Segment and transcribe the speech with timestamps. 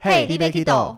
[0.00, 0.96] Hey, d i b k i d o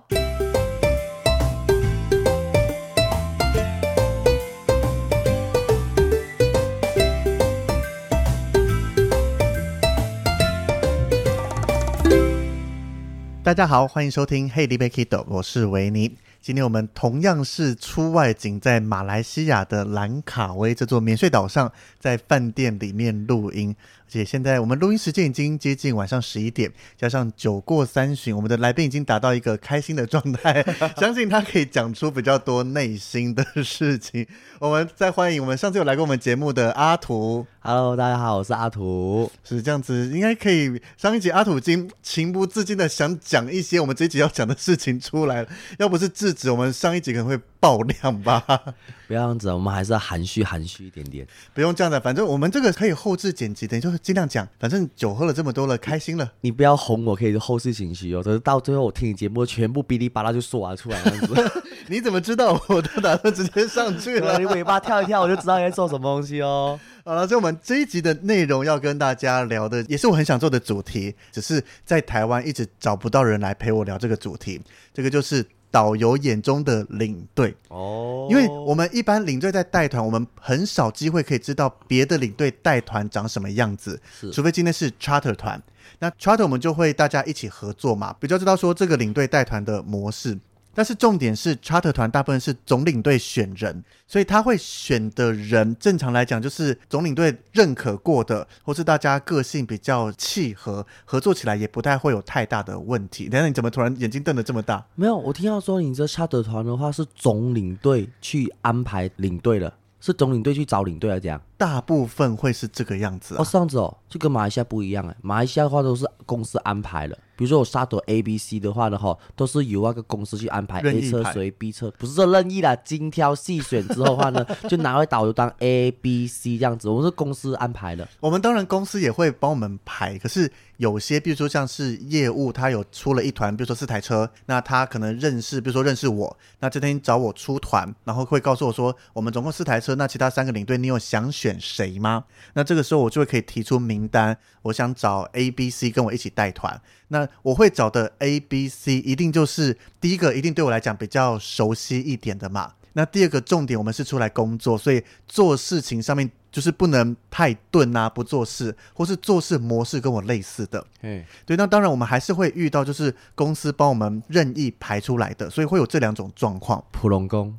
[13.43, 16.19] 大家好，欢迎收听 Hey, d i b k i d o 我是维尼。
[16.43, 23.77] 今天我们同样是出外景，在马来西亚的兰卡威这座免税岛上，在饭店里面录音。
[23.79, 30.65] 而且现在我们录音时间已经接近晚上十一点，加上酒过三巡，我们的来宾已经达到一个开心的状态，
[30.97, 34.27] 相信他可以讲出比较多内心的事情。
[34.59, 37.47] 我们再欢迎我们上次有来过我们节目的阿图。
[37.63, 39.31] Hello，大家好，我是阿土。
[39.45, 40.81] 是这样子，应该可以。
[40.97, 48.43] 上一集阿土已经情不自禁的想讲一些我们这一集要讲的事情出来了，要不是制止，我们上一集可能会爆量吧。
[49.07, 51.27] 不要这样子，我们还是要含蓄含蓄一点点。
[51.53, 54.49] 不用这样的，反正我们这个可以后置剪辑等于，就是尽量讲。
[54.59, 56.33] 反正酒喝了这么多了，开心了。
[56.43, 58.23] 你不要哄我，可以后置情绪哦。
[58.23, 61.51] 可是到最后我听你节目，全部哔哩吧啦就说完出来这样子。
[61.89, 62.53] 你怎么知道？
[62.69, 64.39] 我都打算直接上去了。
[64.39, 66.79] 你尾巴跳一跳，我就知道你在做什么东西哦。
[67.05, 74.61] 好了，所以我们这一集的内容要跟大家聊的，也是我很想做的主题，只是在台湾一直找不到人来陪我聊这个主题。
[74.95, 75.45] 这个就是。
[75.71, 77.55] 导游眼中的领队。
[77.69, 84.01] 哦，因为我们一般领队在带团，我们很少机会可以知道别的领队带团长什么样子，
[84.33, 85.63] 除非今天是 charter 团，
[85.99, 90.39] 那 charter 我们就会大家一起合作嘛，比较知道说这个领队带团的模式。
[90.81, 103.29] 但是重点是，charter 团大部分是总领队选人，所以他会选的人，正常来讲就是总领队认可过的，或是大家个性比较契合，合作起来也不太会有太大的问题。
[103.29, 104.83] 等下你怎么突然眼睛瞪得这么大？
[104.95, 111.39] 没有，我听到说你这 charter 团的话是总领队去安排领队了，是总领队去找领队来讲。
[111.59, 117.19] 大部分会是这个样子、啊、哦，这样子哦，就跟马来西亚不一样哎，马来西亚的话都是公司安排了。
[117.41, 128.07] 比如说我沙朵 A、B、C 的话呢，哈，都是由那个公司去安排 A 车随 B 车，不是说任意啦，精挑细选之后的话呢， 就拿回导游当 A、B、C 这样子，我们是公司安排的。
[128.21, 142.25] 我们当然公司也会帮我们排，可是有些，比如说像是业务，他有出了一团，比如说四台车，那他可能认识，比如说认识我，那这天找我出团，然后会告诉我说，我们总共四台车，那其他三个领队，你有想选谁吗？
[142.55, 146.81] 那这个时候我就会可以提出名单，我想找 A、B、C 跟我一起带团。
[147.09, 152.73] 那我会找的 A、B、C 一定就是第一个，一定对我来讲比较熟悉一点的嘛。
[152.93, 160.85] 那第二个重点，我们是出来工作，所以做事情上面就是不能太钝啊，不做事，或是做事模式跟我类似的。
[161.03, 161.57] 嗯，对。
[161.57, 166.85] 那当然我们还是会遇到，就是公司帮我们任意排出来的，所以会有这两种状况。
[166.91, 167.57] 普龙宫。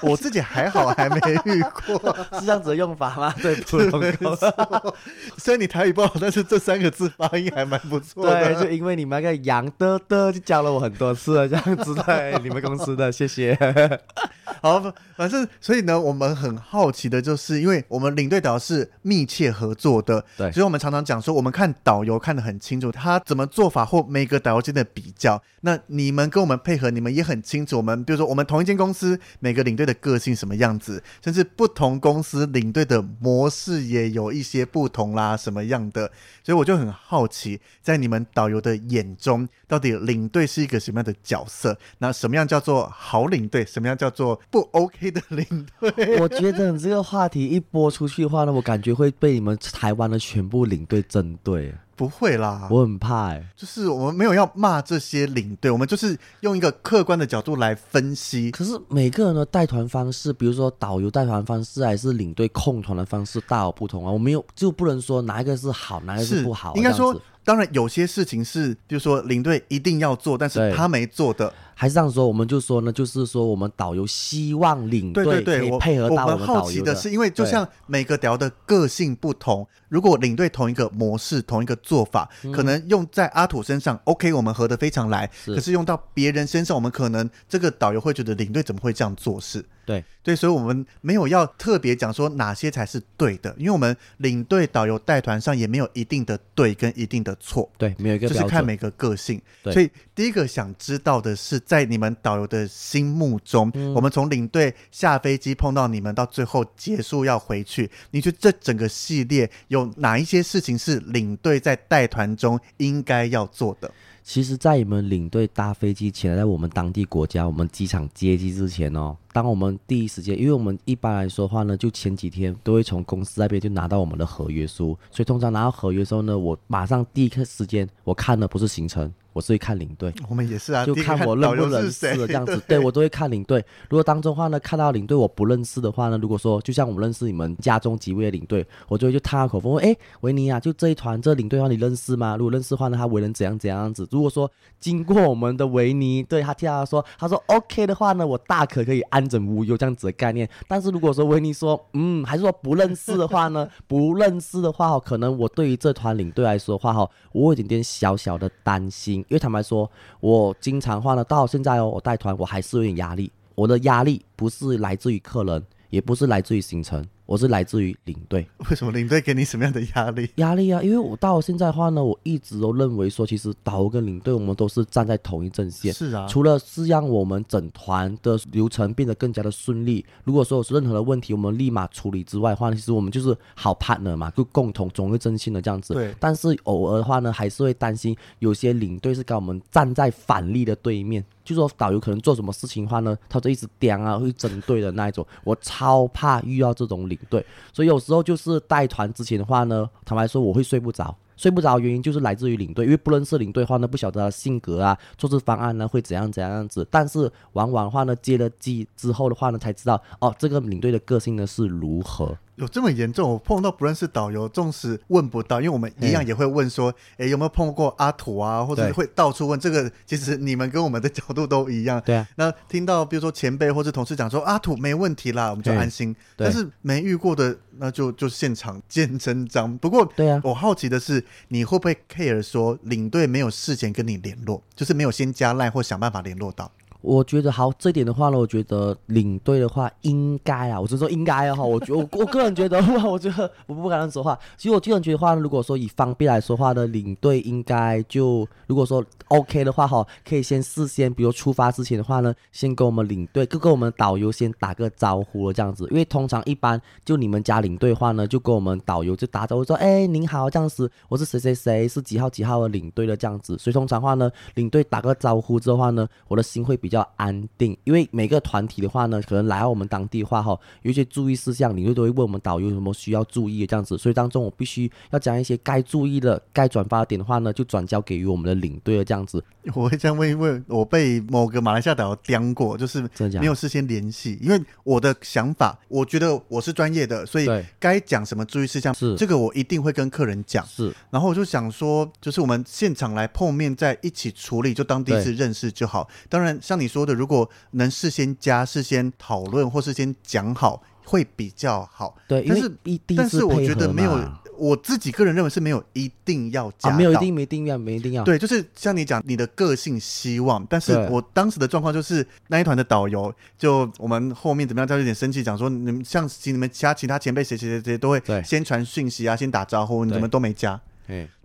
[0.00, 3.34] 我自己还好，还没遇过， 是这样子的用法吗？
[3.42, 4.94] 对，普通 高
[5.36, 8.54] 虽然你台语不好，但是这三个字发音还蛮不错的。
[8.54, 13.58] 对，就因为你们那个杨的的就教了我很多次了，这样子在，你们公司的，谢谢。
[14.62, 14.80] 好，
[15.16, 25.40] 反正所以呢，我们很好奇的就是，因为我们领队导是密切合作的，对，所以我们常常讲说，我们看导游看得很清楚，他怎么做法或每个导游间的比较。
[25.60, 27.76] 那你们跟我们配合，你们也很清楚。
[27.76, 36.10] 我们比如说，我们同一间公司每个领队的个性什么样子，甚至不同公司领队的模式也有一些不同啦，什么样的。
[36.44, 41.78] 所以我就很好奇，在你们导游的眼中，到底领队是一个什么样的角色？
[41.98, 43.64] 那什么样叫做好领队？
[43.64, 46.18] 什么样叫做不 OK 的领队？
[46.20, 51.74] 我觉得你这个话题一播出去的话呢，我感觉会被你们台湾的全部领队针对。
[51.98, 53.46] 不会啦，我很怕哎、欸。
[53.56, 58.52] 就是我们没有要骂这些领队，我们就是用一个客观的角度来分析。
[58.52, 64.12] 可是每个人的带团方式，比如说导游带团方式，还是领队控团的方式，大有不同啊。
[64.12, 66.76] 我们有就不能说哪一个是好，哪一个是不好。
[66.76, 71.52] 应该说，当然有些事情是，比如说领队一定要做，但是他没做的。
[71.80, 76.52] 还是这样说，我们就说呢，就是说我们导游希望领队可以配合到我们导游的。
[76.52, 85.28] 我们好奇的是，因为就像每个导游的个性不同，如果领队同一个模式、同一个做法，嗯、可能用在阿土身上，OK，我们合得非常来。
[85.44, 89.64] 是可是用到别人身上，我们可能这个导游会觉得领队怎么会这样做事？
[89.86, 99.40] 对对，所以我们没有要特别讲说哪些才是对的，因为我们领队导游带团上也没有一定的对跟一定的错，对，没有一个，就是看每个个性。
[99.64, 113.90] 所以第一个想知道的是，在你们导游的心目中，嗯、我们从领队下飞机碰到你们到最后结束要回去，你觉得这整个系列有有哪一些事情是领队在带团中应该要做的？
[114.22, 129.10] 其实，在你们领队搭飞机前，在我们当地国家，我们机场接机之前哦，当我们第一时间，因为我们一般来说的话呢，就前几天都会从公司那边就拿到我们的合约书，所以通常拿到合约的时候呢，我马上第一个时间我看的不是行程。
[129.38, 132.56] 我是会看领队，我们也是啊，就看我认不认识这样子。
[132.66, 133.64] 对，对我都会看领队。
[133.88, 142.36] 如果当中话呢，看到领队我不认识的话呢，如果说就像我们认识你们家中几位的领队，我就会就探下口风，问哎，维尼啊，就这一团这领队的话你认识吗？
[142.36, 144.08] 如果认识的话呢，他为人怎样怎样子？
[144.10, 144.50] 如果说
[144.80, 150.48] 经过我们的维尼，对他听他说，他说 OK 的话呢，我大可可以安枕无忧这样子的概念。
[150.66, 159.24] 但是如果说维尼说嗯，还是说不认识的话呢， 不认识的话可能我对于这团领队来说的话哈，我有一点点小小的担心。
[159.28, 159.90] 因为坦白说，
[160.20, 163.30] 我经常换了，到现在哦，我带团我还是有点压力。
[163.54, 167.04] 我的压力不是来自于客人，也不是来自于行程。
[167.28, 170.30] 我是来自于领队，为什么领队给你什么样的压力？
[170.36, 175.92] 压力啊，因为我到现在的话呢，我一直都认为说，其实导游跟领队我们都是站在同一阵线。
[175.92, 185.92] 是啊，除了是让我们整团的流程变得更加的顺利，如果说有任何的问题，我们立马处理之外的话，其实我们就是好 partner 嘛，就共同总会真心的这样子。
[185.92, 186.14] 对。
[186.18, 195.26] 但是偶尔的话呢，还是会担心有些领队是跟我们站在反例的对面，就说导游可能做什么事情的话呢，他就一直刁啊，会针对的那一种。
[195.44, 197.98] 我超怕遇到这种领对，所以有。
[198.08, 206.86] 时候就是带团之前的话呢，坦白说我会睡不着，睡不着原因就是来自于领队，因为不认识领队的话呢，不晓得他性格啊，做事方案呢会怎样怎样子。
[206.90, 212.34] 但是往往话呢，接了机之后的话呢，才知道哦，这个领队的个性呢是如何。
[212.58, 213.30] 有这么严重？
[213.30, 218.64] 我碰到不认识导游，纵使问不到，因为我们一样也会问说，哎、欸，有没有碰过阿土啊？
[218.64, 219.58] 或者会到处问。
[219.58, 222.02] 这个其实你们跟我们的角度都一样。
[222.04, 222.26] 对啊。
[222.36, 226.14] 那听到比如说前辈或是同事讲说阿土没问题啦，我们就安心。
[226.36, 229.78] 但是没遇过的，那就就现场见真章。
[229.78, 236.70] 不过，对啊，我好奇的是，你会不会 care 说领队没有事前跟你联络，就是没有先加赖或想办法联络到？
[237.00, 244.36] 我觉得好，这点的话呢，我觉得领队的话应该啊，我是说应该啊哈，我觉我我个人觉得， 我我觉得 我不敢说话。
[244.56, 255.86] 其实我个人觉得话，如果说以方便来说话呢，领队应该就如果说 OK 的话哈，可以先事先，比如出发之前的话呢，先跟我们领队，跟跟我们导游先打个招呼了这样子。
[255.92, 263.56] 因为通常一般就你们家领队话呢，就跟我们导游就打招呼说，哎，您好这样子，我是谁谁谁，是几号几号的领队的这样子。
[263.56, 266.87] 所以通常话呢，领队打个招呼之后话呢，我的心会比。
[266.88, 279.44] 比较安定，因为每个团体的话呢，可能来到我们当地的话哈，有一些注意事项，领队都会问我们导游有什么需要注意的这样子，所以当中我必须要讲一些该注意的、该转发的点的话呢，就转交给于我们的领队的这样子。
[279.74, 283.02] 我会这样问一问，我被某个马来西亚导游刁过，就是
[283.38, 287.46] 没有事先联系，因为我的想法，我觉得我是专业的，所以
[287.78, 290.64] 该讲什么注意事项，是这个我一定会跟客人讲。
[290.64, 296.08] 是，然后我就想说，就是我们现场来碰面，在一起处理，就当第一次认识就好。
[296.30, 296.88] 当然，像你。
[296.88, 302.16] 说的，如果能事先加、事先讨论或事先讲好，会比较好。
[302.26, 304.18] 对，但是一但是我觉得没有，
[304.56, 308.24] 我自己个人认为是没有一定要加、啊，没有一定没一定要没一定要。
[308.24, 320.80] 对，就是像你讲，你的个性希望，但是我当时的状况就是那一团的导游，就我们后面怎么样，他有点生气，讲说你们像你们其他其他前辈谁谁谁谁都会先传讯息啊，先打招呼，你怎么都没加？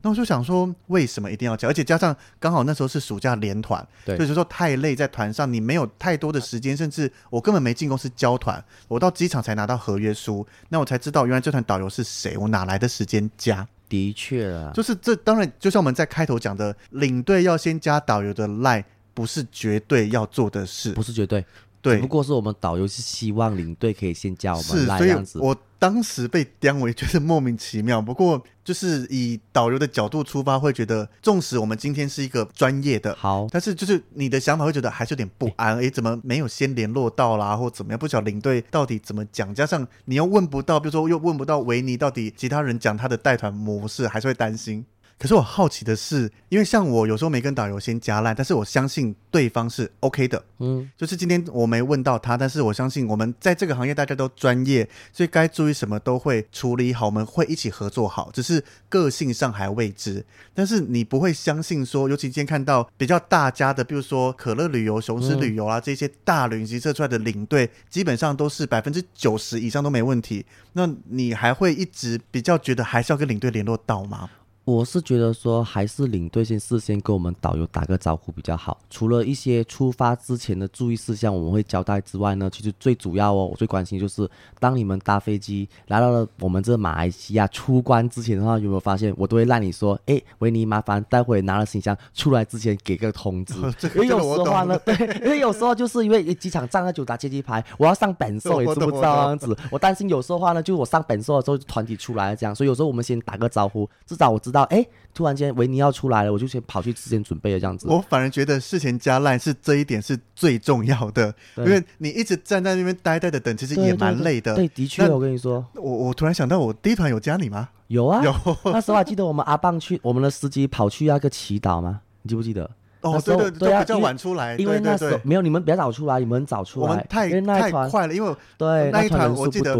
[0.01, 1.67] 那我就想说，为什么一定要加？
[1.67, 13.67] 而且加上刚好那时候是暑假连团，对，所以说太累，在团上你没有太多的时间，甚至我根本没进公司交团，我到机场才拿到合约书，那我才知道原来这团导游是谁，我哪来的时间加？
[13.89, 21.46] 的确啊，就是这当然就像我们在开头讲的，领队要先加导游的 line，不是绝对要做的事，不是绝对。
[21.84, 25.38] 对，不过是我们导游是希望领队可以先叫我们来这样子。
[25.38, 28.02] 我当时被刁，我也觉得莫名其妙。
[28.02, 35.78] 不过就是以导游的角度出发，会觉得，纵使我们今天是一个专业的，好，但是就是你的想法会觉得还是有点不安。
[35.84, 38.00] 哎，怎么没有先联络到啦，或怎么样？
[38.00, 44.86] 不晓得领队到底怎么讲，加上你又问不到，比如说又问不到维尼到底其他人讲他的带团模式，还是会担心。
[45.20, 50.43] 可是我好奇的是，因为像我有时候没跟导游先加烂，但是我相信对方是 OK 的。
[50.60, 60.25] 嗯，就是今天我没问到他，但是我相信我们在这个行业大家都专业，所以该注意什么都会处理好，我们会一起合作好，只是个性上还未知。
[60.53, 70.46] 但是你不会相信说，尤其今天看到比较大家的，比如说可乐旅游、雄狮旅游啊、嗯、这些大旅行社出来的领队，基本上都是百分之九十以上都没问题。
[70.74, 74.29] 那你还会一直比较觉得还是要跟领队联络到吗？
[74.65, 78.79] 我是觉得说，还是领队先事先跟我们导游打个招呼比较好。
[78.89, 84.29] 除了一些出发之前的注意事项，我们会交代之外呢，其实最主要哦，我最关心就是，
[84.62, 93.55] 当你们搭飞机来到了我们这马来西亚出关之前的话，有没有发现，我都会让你说，哎，维尼，麻烦待会拿了行李箱出来之前给个通知。
[93.77, 104.64] 这个、因为有时候呢，对，因为有时候就是因为机场站了就打接机牌，我要上本寿也知不知道这样子，我担心有时候的话呢，就我上本寿的时候团体出来了这样，所以有时候我们先打个招呼，至少我知道。
[104.64, 107.88] 到哎，突然间维尼要出来了，我就先跑去之前准备了这样子。
[107.90, 114.54] 我反而觉得事前加赖是这一点是最重要的，因为你一直站在那边呆呆的等，其实也蛮累的。
[114.56, 117.70] 对，的确，我跟你说，我我突然想到，我第一团有加你吗？
[117.88, 118.34] 有啊，有。
[118.66, 122.02] 那时候还记得我们阿棒去，我们的司机跑去那个祈祷吗？
[122.22, 122.70] 你记不记得？
[123.04, 129.78] 哦，对对对，比较晚出来，因为那时候没有你们比较早出来，你们早出来，我们太太快了，因为对那一团我记得，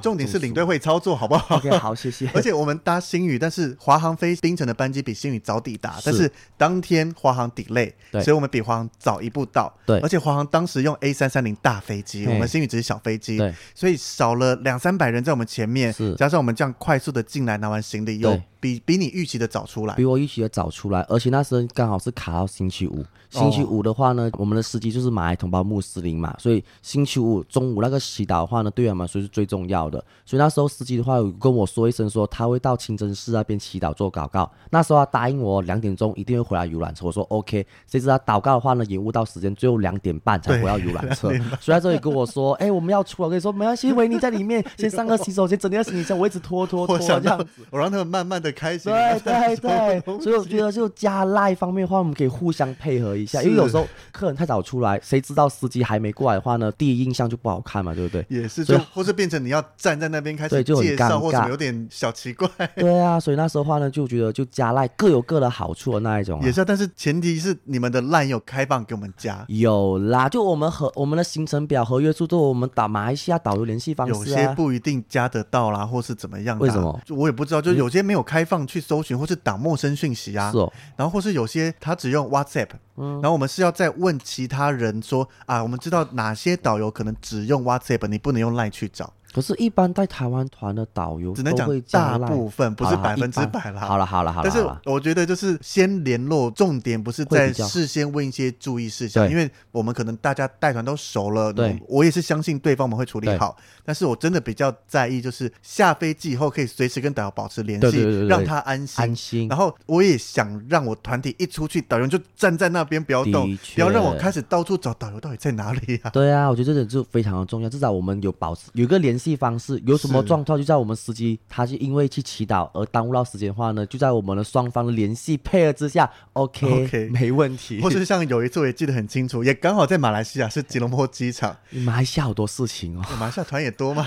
[0.00, 2.30] 重点是领队会操作，好不好？OK，好，谢谢。
[2.34, 9.72] 而且我们搭星宇，但是华航飞槟城的班机比星宇早抵达，但是当天华航 delay，所以我们比华航早一步到。
[9.84, 18.40] 对，而且华航当时用 A 三三零大飞机，我们星宇只是小飞机，对，所以少了两三百人在我们前面，加上我们这样快速的进来拿完行李又。
[18.60, 23.04] 比比你预期的早出来，比我预期的早出来，而且那时候刚好是卡到星期五。
[23.30, 30.04] 星期五的话呢，哦、我们的司机就是马来同胞穆斯林嘛，所以星期五中午那个祈祷的话呢，对我们来说是最重要的。
[30.26, 34.50] 所以那时候司机的话有跟我说一声，说他会到清真寺那边祈祷做祷告。
[34.70, 37.64] 那时候他答应我两点钟一定会回来游览车，我说 OK。
[37.86, 41.28] 谁知道祷告的话呢，延误到时间，最后两点半才回到游览车。
[41.62, 48.92] 所以在这里跟我说，哎、欸，我们要出了，我跟你说没关系，维尼在里面先上个洗手间，整理下行李箱，我一直拖拖拖这样子，我让他们慢慢的开心。
[48.92, 53.86] 对对对， 所以我觉得就加赖方面的话，我们可以互相配合一下，因为有时候。
[54.12, 56.70] 客人太早出来，谁知道司机还没过来的话呢？
[56.72, 58.26] 第一印象就不好看嘛，对不对？
[58.28, 62.48] 也是，就或是变成你要站在那边开始介绍，或者有点小奇怪。
[62.76, 66.44] 对啊，所以那时候的话呢，就觉得就加赖各有各的好处的那一种、啊。
[66.44, 69.44] 也是、啊，但是前提是你们的赖有开放给我们加。
[69.48, 74.16] 有啦，就我们和我们的行程表、合约书都我们打马来西亚导游联系方式、啊。
[74.18, 76.58] 有些不一定加得到啦，或是怎么样？
[76.58, 77.00] 为什么？
[77.06, 80.50] 就我也不知道，就有些没有开放去搜寻，或是挡陌生讯息啊。
[80.50, 80.72] 是哦。
[80.96, 82.68] 然后或是有些他只用 WhatsApp。
[82.96, 89.12] 嗯，然后我们是要再问其他人说啊，我们知道哪些导游可能只用 WhatsApp，你不能用 Line 去找。
[89.32, 93.80] 可是，一般带台湾团的导游只能讲大部分，不是百分之百啦。
[93.80, 94.50] 好了，好了，好了。
[94.50, 101.52] 但是我觉得就是先联络，重点不是在事先问一些注意事项，因为我们可能大家带团都熟了。
[101.52, 103.56] 对，我也是相信对方我们会处理好。
[103.84, 109.02] 但是我真的比较在意，就是下飞机以后可以随时跟导游保持联系，让他安心。
[109.02, 109.48] 安心。
[109.48, 116.10] 然后我也想让我团体一出去，导游就站在那边不要动，不要让我开始到处找导游到底在哪里啊。
[116.10, 127.80] 对啊，我觉得这点就非常的重要，至少我们有保持有一个联系方式，有什么状况就在我们司机，他是因为去祈祷而耽误到时间的话呢，就在我们的双方的联系配合之下，OK OK 没问题。
[127.82, 131.54] 或是像有一次我也记得很清楚，也刚好在马来西亚是吉隆坡机场。
[131.70, 134.06] 马来西亚好多事情哦，马来西亚团也多嘛，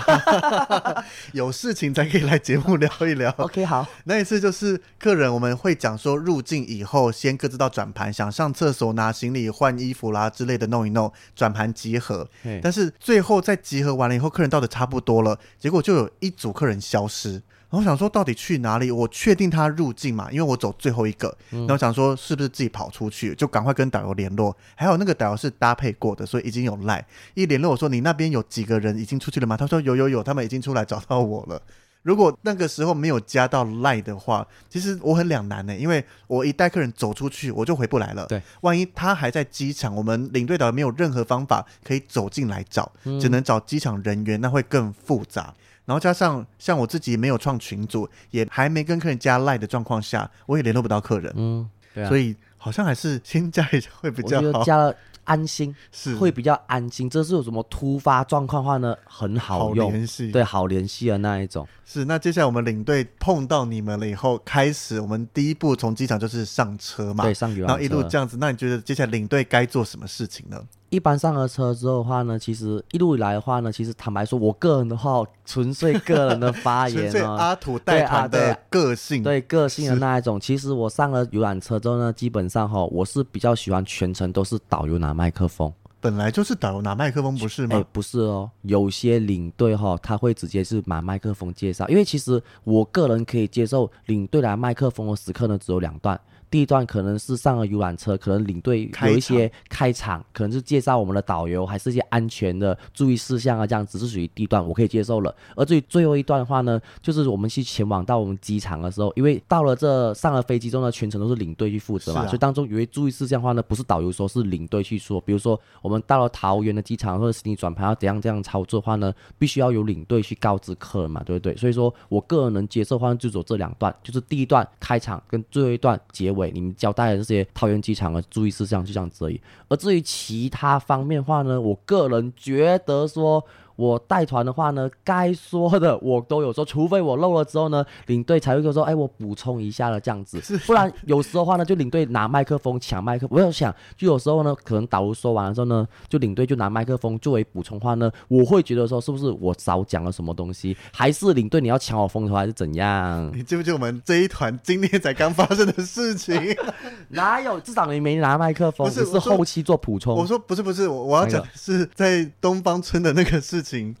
[1.32, 3.30] 有事情才可以来节目聊一聊。
[3.38, 12.28] OK 好，那一次就是客人我们会讲说入境以后先各自到转盘，想上厕所拿行李换衣服啦之类的弄一弄，转盘集合。
[12.62, 15.38] 但是最后在集合完了以后，客人到的差不多了。
[15.58, 17.32] 结果就有一组客人消失，
[17.70, 18.90] 然后想说到底去哪里？
[18.90, 24.56] 我确定他入境嘛，因为我走最后一个，然后想说是不是自己跑出去，就赶快跟导游联络。
[24.74, 27.04] 还有那个导游是搭配过的，所以已经有赖。
[27.34, 29.56] 一联络我说你那边有几个人已经出去了吗？
[29.56, 31.60] 他说有有有，他们已经出来找到我了。
[32.04, 38.26] 如果那个时候没有加到赖的话，其实我很两难呢，因为我一带客人走出去，我就回不来了。
[38.26, 45.52] 对，万一他还在机场，我们领队导游没有任何方法可以走进来找，只能找机场人员，那会更复杂。
[45.86, 51.32] 然后加上像我自己没有创群组，也还没跟客人加赖的状况下，我也联络不到客人。
[51.36, 54.62] 嗯，对啊，所以好像还是先加一下会比较好。
[54.62, 54.94] 加了。
[55.24, 58.96] 安心是会比较安心，这是有什么突发状况的话呢？
[59.04, 61.66] 很好用，好联系，对，好联系的那一种。
[61.84, 68.36] 是，那接下来我们领队碰到你们了以后，开始我们第一步从机场就是上车嘛，对，上然后一路这样子。
[68.38, 70.62] 那你觉得接下来领队该做什么事情呢？
[70.94, 80.38] 一般上了车之后的话呢，其实一路以来的话呢，其实坦白说，我个人的话，纯粹个人的发言哦， 阿土带团的个性，对，对个性的那一种。
[80.38, 85.72] 其实我上了游览车之后呢，基本上哈，我是比较喜欢全程都是导游拿麦克风。
[86.00, 87.76] 本来就是导游拿麦克风，不是吗？
[87.76, 96.20] 哎，不是哦，有些领队哈，他会直接是拿麦克风介绍，因为其实我个人可以接受领队拿麦克风的时刻呢，只有两段。
[96.54, 105.34] 第一段可能是上了游览车，可能领队有一些开场，可能是介绍我们的导游，还是一些安全的注意事项啊，这样只是属于第一段，我可以接受了。
[105.56, 115.20] 而至于最后一段的话呢，就是我们去前往到我们机场的时候，因为到了这上了飞机之后呢，全程都是领队去负责嘛，啊、所以当中有一些注意事项的话呢，不是导游说，是领队去说。
[115.22, 121.56] 比如说我们到了桃园的机场或者行李转盘要怎样这样操作的话呢，必须要有领队去告知客人嘛，对不对？
[121.56, 126.43] 所以说我个人能接受的话就走这两段，就是第一段开场跟最后一段结尾。
[126.52, 133.44] 你们交代的这些桃园机场的注意事项就这样子而已，而至于其他方面话呢，我个人觉得说。
[133.76, 143.26] 我带团的话呢，该说的我都有说，除非我漏了之后呢，领队才会说，哎，我补充一下了这样子，不然有时候的话呢，就领队拿麦克风抢麦克。
[143.30, 153.30] 我有想，就有时候呢，可能导游说完了之后呢，就领队就拿麦克风作为补充话呢，我会觉得说，是不是我少讲了什么东西，还是领队你要抢我风头，还是怎样？
[153.34, 156.34] 你记不记得我们这一团今天才刚发生的事情？
[157.10, 157.58] 哪有？
[157.60, 160.14] 至少你没拿麦克风，只是后期做补充。
[160.16, 163.74] 我说不是不是，我我要讲的是在东方村的那个事情。
[163.74, 163.96] 行，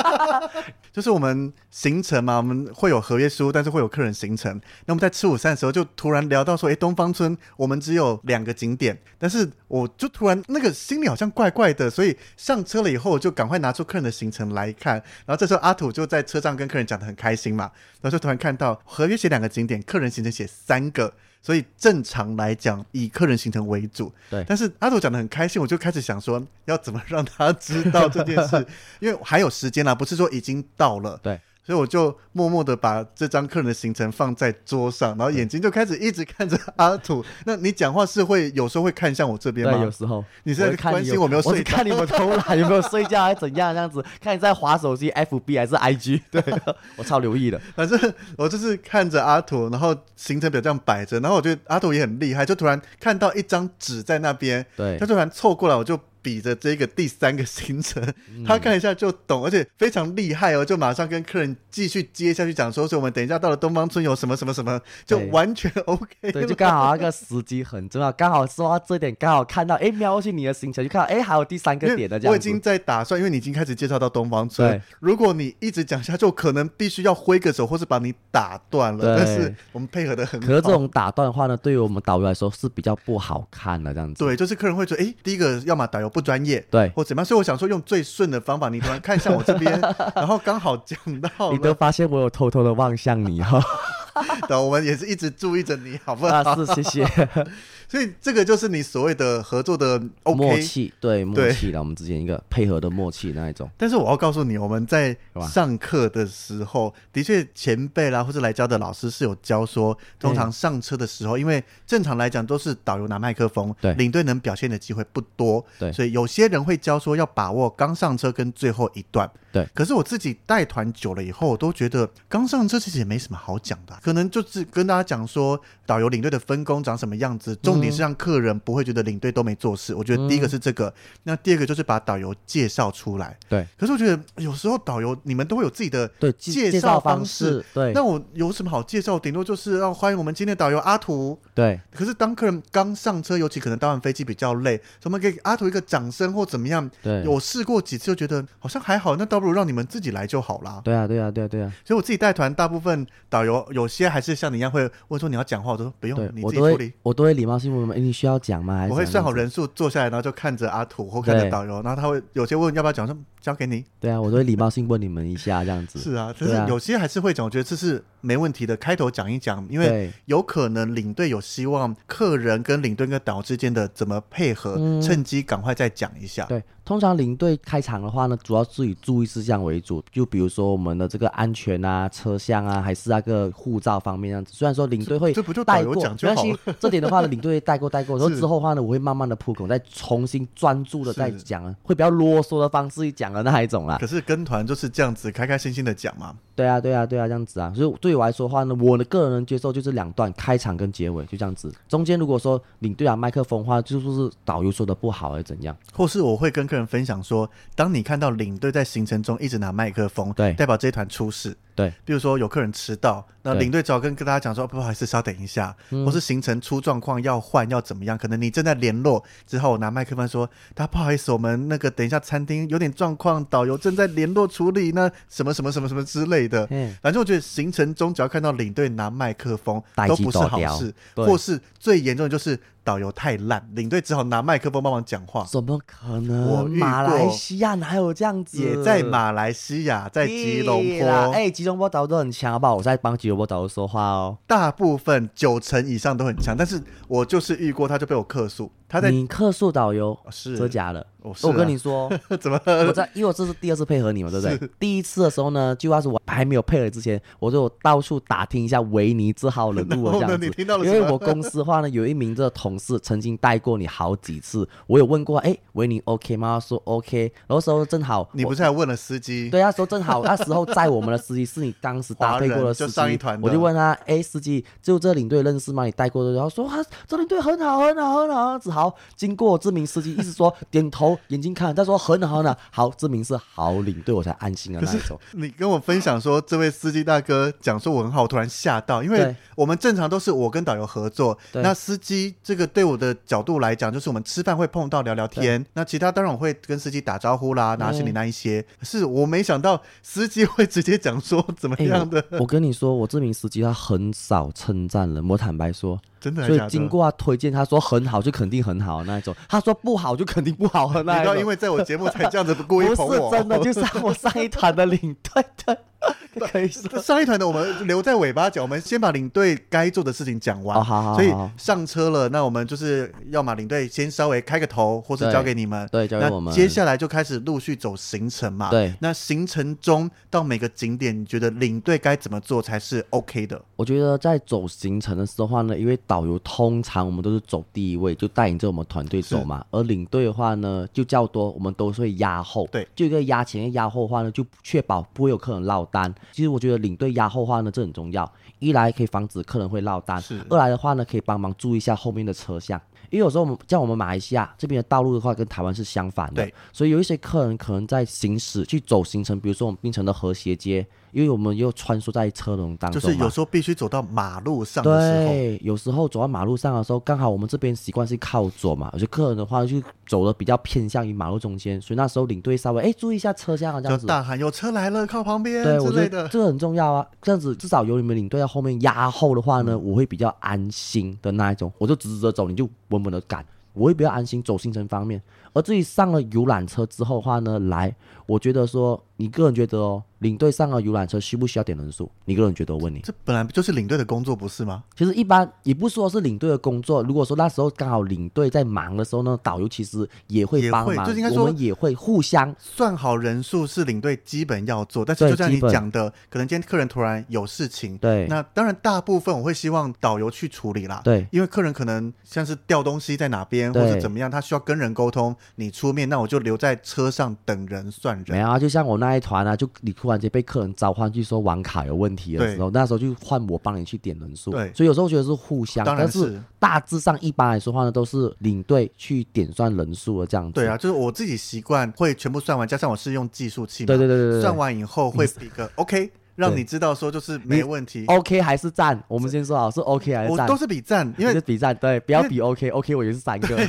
[0.92, 4.52] 就是我们行程嘛，我们会有合约书，但是会有客人行程。
[4.86, 14.94] 那我们在吃午餐的时候，就突然聊到说，哎，东方村我们只有两个景点，但是我就突然那个心里好像怪怪的，所以上车了以后，就赶快拿出客人的行程来看。
[15.26, 21.12] 然后这时候阿土就在车上跟客人讲得很开心嘛，然后就突然看到合约写两个景点，客人行程写三个。
[21.42, 24.12] 所以正常来讲，以客人行程为主。
[24.28, 24.44] 对。
[24.46, 28.66] 但是阿土讲的很开心，我就开始想说，要怎么让他知道这件事，
[29.00, 31.18] 因为还有时间啦，不是说已经到了。
[31.22, 31.40] 对。
[31.62, 37.24] 所以我就默默的把这张客人的行程放在桌上，然后眼睛就开始一直看着阿土。
[37.44, 39.74] 那你讲话是会有时候会看向我这边吗？
[39.74, 40.24] 对，有时候。
[40.44, 41.76] 你是在关心我没有睡觉？
[41.76, 43.72] 看你们偷懒有没有睡觉还是怎样？
[43.74, 46.22] 这样子 看你在划手机，FB 还是 IG？
[46.30, 46.42] 对，
[46.96, 47.60] 我超留意的。
[47.76, 47.98] 反正
[48.36, 55.98] 我就是看着阿土，然后行程表这样摆着，然后我觉得阿土也很厉害，就突然看到一张纸在那边，对，他突然凑过来，我就。
[56.22, 58.02] 比着这个第三个行程，
[58.46, 66.32] 他看一下就懂，而且非常厉害哦，就马上跟客人继续接下去讲，说是我们等一下到了东方村有什么什么什么，就完全 OK 对。
[66.32, 72.32] 对，就刚好那个时机很重要，刚好说到这点，刚好看到，哎，瞄过去你的行程，就看到，哎，还有第三个点的这样。
[72.32, 79.16] 我已经在打算，因为你已经开始介绍到东方村，对如果你一直讲下去，就可能必须要挥个手，或是把你打断了。
[79.16, 80.46] 对但是我们配合的很好。
[80.46, 84.22] 可是这种打断的话呢，对于我们导游来说是比较不好看的这样子。
[84.24, 86.88] 对，就是客人会觉得，哎，第一个要么导游不专业，对。
[86.94, 87.24] 或怎么样？
[87.24, 89.80] 所以我想说，用最顺的方法，你突然看向我这边，
[90.14, 93.58] 然后刚好讲到，你都发现我有偷偷的望向你哈。
[94.48, 96.34] 对，我们也是一直注意着你，好不好？
[96.34, 97.06] 啊，是，谢谢。
[97.90, 100.36] 所以这个就是你所谓的合作的 OK?
[100.38, 103.68] 默契，对默契了，我们之间一个配合的默契那一种。
[103.76, 105.16] 但是我要告诉你，我们在
[105.52, 119.28] 上课的时候，的确前辈啦，或者来教的老师是有教说，通常上车的时候，因为正常来讲都是导游拿麦克风，对，领队能表现的机会不多，对，所以有些人会教说要把握刚上车跟最后一段。
[119.52, 129.94] 对，可是我自己带团久了以后，我都觉得刚上车其实也没什么好讲的，可能就是跟大家讲说导游领队的分工长什么样子，重点是让客人不会觉得领队都没做事。
[129.94, 133.36] 我觉得第一个是这个，嗯、那第二个就是把导游介绍出来。
[133.48, 139.18] 对，可是我觉得有时候导游你们都会有自己的对介绍方式，对，那我有什么好介绍？
[139.18, 141.38] 顶多就是要欢迎我们今天的导游阿图。
[141.54, 146.88] 对，可是当客人刚上车，尤其可能搭完飞机比较累，我们给阿图一个掌声或怎么样？
[147.02, 150.80] 对，我试过几次就觉得好像还好，那倒不如让你们自己来就好啦。
[150.84, 151.72] 对啊，对啊，对啊，对啊。
[151.84, 156.92] 所以我自己带团，大部分导游有些还是像你一样会问说你要讲话，我都说不用，你自己处理。
[157.02, 158.86] 我都会礼貌性问问，你需要讲吗？
[158.90, 163.84] 我会算好人数，坐下来，然后就看着阿土或看着导游，然后他会有些问要不要讲，说交给你。
[163.98, 165.98] 对啊，我都会礼貌性问你们一下这样子。
[166.00, 168.76] 是啊，就是有些还是会讲，我觉得这是没问题的。
[168.76, 176.44] 开头讲一讲，因为有可能领队有希望客人跟领队跟导游之间的怎么配合，嗯、趁机赶快再讲一下。
[176.46, 176.62] 对。
[176.82, 184.52] 通常领队开场的话呢，主要是以注意事项为主，就比如说我们的这个安全啊、车厢啊，还是那个护照方面这样子。
[184.52, 186.58] 虽然说领队会这不就带过，没关系。
[186.80, 188.18] 这点的话呢，领队会带过带过。
[188.18, 193.96] 然后之后的话呢，我会慢慢的铺孔，再重新专注的再讲，啊会比较啰嗦的方式去讲讲的那一种啦。
[194.00, 196.34] 可是跟团就是这样子，开开心心的讲嘛。
[196.56, 197.72] 对啊，对啊，对啊，这样子啊。
[197.74, 201.72] 所以对我来说的话呢，我的个人能接受就是两段，开场跟结尾就这样子。
[201.88, 205.76] 中间如果说领队啊麦克风的话，就说是导游说的不好，还是怎样？
[205.92, 211.56] 或是我会跟客人分享说，当你看到领队在行程中一直拿麦克风，对，代表这一团出事。
[211.74, 226.66] 对，比如说有客人迟到，那领队只好跟跟大家讲说，不好意思，稍等一下，嗯、或是行程出状况要换要怎么样，可能你正在联络，之后拿麦克风说，大家不好意思，我们那个等一下餐厅有点状况，导游正在联络处理，那什么什么什么什么之类的。
[226.70, 232.58] 嗯，反正我觉得行程中只要看到领队拿麦克风，都不是好事，或是最严重的就是。
[232.82, 235.44] 导游太烂，领队只好拿麦克风帮忙讲话。
[235.44, 236.48] 怎么可能？
[236.48, 238.60] 我马来西亚哪有这样子？
[238.60, 241.08] 也在马来西亚，在吉隆坡。
[241.32, 242.76] 哎、欸，吉隆坡导游都很强，好不好？
[242.76, 244.38] 我在帮吉隆坡导游说话哦。
[244.46, 248.70] 大部分九成以上都很强，但是我就是遇过，他就被我克诉。
[248.90, 251.06] 他在你客诉导游是真假的？
[251.22, 252.58] 我，我跟你说， 怎么？
[252.64, 254.70] 我在，因为我这是第二次配合你嘛，对不对？
[254.78, 260.46] 第一次的时候呢，就要是我还没有配合之前，我就到处打听一下维尼之号人物这样子。
[260.82, 266.58] 因为我公司的话呢，有一名这个同事曾经带过你好几次，我有问过，哎，维尼 OK 吗？
[266.58, 267.30] 他说 OK。
[267.46, 269.50] 然后时候正好，你不是还问了司机？
[269.50, 275.84] 对啊，说正好那时候载我们的司机 是你当时搭配过的司机，我就问他，哎，司机，就这领队认识吗？
[275.84, 276.32] 你带过的？
[276.32, 276.76] 然后说啊，
[277.06, 278.79] 这领队很好，很好，很好，只好
[279.16, 285.18] 经过这名司机一直说点头，眼睛看，他说很好呢，好，这名是好领队，我才安心的那一种。
[285.32, 298.62] 你跟我分享说，这位司机大哥讲说我很好，我突然吓到，因为我们正常都是我跟导游合作，那司机这个对我的角度来讲，就是我们吃饭会碰到聊聊天，那其他当然我会跟司机打招呼啦，拿行李那一些。
[298.78, 302.24] 可是我没想到司机会直接讲说怎么样的。
[302.38, 306.00] 我跟你说，我这名司机他很少称赞人，我坦白说。
[306.20, 311.38] 真的，所以经过他推荐，他说很好就肯定很好那一种，他说不好就肯定不好的那一种。
[311.38, 313.30] 因为在我节目才这样子故意捧我。
[313.30, 315.78] 不是真的，就是我上一团的领队的。
[316.52, 320.78] 可以说上一团的我们留在尾巴讲，我们先把领队该做的事情讲完。
[320.78, 325.86] 哦、好好好，所以上车了，那我们就是要么领队先稍微开个头，或是交给你们。
[325.90, 326.54] 对，交给我们。
[326.54, 328.70] 接下来就开始陆续走行程嘛。
[328.70, 328.94] 对。
[329.00, 333.60] 那行程中到每个景点，你觉得领队该怎么做才是 OK 的？
[333.76, 339.64] 我觉得在走行程的时候呢，因为导游通常我们都是走第一位，就带领着我们团队走嘛。
[339.70, 342.66] 而领队的话呢，就较多，我们都是会压后。
[342.70, 342.86] 对。
[342.94, 346.14] 就一个压前，压后的话呢，就确保不会有客人落单。
[346.32, 348.30] 其实我觉得领队压后话呢，这很重要。
[348.58, 352.80] 一来可以防止客人会落单，二来的话呢，可以帮忙注意一下后面的车厢。
[353.10, 360.86] 因为有时候我们像我们马来西亚这边的道路的话，跟台湾是相反的，所以有一些客人可能在行驶去走行程，比如说我们槟城的和谐街。
[361.12, 385.20] 因为我们又穿梭在车龙当中，就是有时候必须走到马路上的时候，对，有时候走到马路上的时候，刚好我们这边习惯是靠左嘛，有些客人的话就走的比较偏向于马路中间，所以那时候领队稍微哎注意一下车厢啊，这样子，大喊有车来了，靠旁边，对，我觉得这个很重要啊，这样子至少有你们领队在后面压后的话呢，嗯、我会比较安心的那一种，我就直直的走，你就稳稳的赶，我会比较安心走行程方面。
[385.52, 387.94] 而至于上了游览车之后的话呢，来，
[388.26, 392.10] 我觉得说，你个人觉得哦，领队上了游览车需不需要点人数？
[392.24, 392.74] 你个人觉得？
[392.74, 394.84] 我问你，这本来不就是领队的工作不是吗？
[394.96, 397.02] 其实一般也不说是领队的工作。
[397.02, 405.04] 如果说那时候刚好领队在忙的时候呢，导游其实也会帮忙，就应该说我们也会互相算好人数是领队基本要做。
[405.04, 415.34] 但是就像你讲的，可能今天客人突然有事情，对，那当然大部分我会希望导游去处理啦，对，因为客人可能像是掉东西在哪边或者怎么样，他需要跟人沟通。
[415.56, 418.24] 你出面，那我就留在车上等人算人。
[418.28, 424.50] 没有啊，就像我那一团啊，就你突然间被客人召唤去说网卡有问题的时候，那时候就换我帮你去点人数。
[424.50, 430.54] 对，所以有时候觉得是互相，当然是，但是大致上一般来说话呢，都是领队去点算人数的这样子。
[430.54, 436.10] 对啊，就是我自己习惯会全部算完，加上我是用计数器嘛，对对对对对，算完以后会比个 OK。
[436.40, 438.98] 让你知道说就是没问题，OK 还是赞？
[439.06, 440.46] 我们先说好是 OK 还是赞？
[440.46, 443.66] 我都是比赞，因为是比赞，对，不要比 OK，OK 我觉得是三个，没